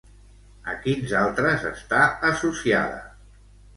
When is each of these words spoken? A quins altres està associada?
A 0.71 0.73
quins 0.85 1.13
altres 1.19 1.67
està 1.73 2.01
associada? 2.33 2.99